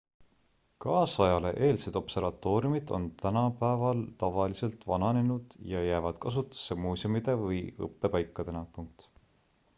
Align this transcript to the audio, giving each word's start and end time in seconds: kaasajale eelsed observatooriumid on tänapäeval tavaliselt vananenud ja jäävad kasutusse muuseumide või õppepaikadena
kaasajale 0.83 1.51
eelsed 1.67 1.99
observatooriumid 2.01 2.93
on 2.99 3.05
tänapäeval 3.25 4.01
tavaliselt 4.25 4.89
vananenud 4.93 5.57
ja 5.75 5.85
jäävad 5.91 6.19
kasutusse 6.27 6.81
muuseumide 6.87 7.37
või 7.47 7.63
õppepaikadena 7.91 8.67